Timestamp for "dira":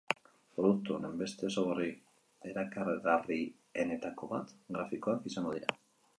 5.61-5.81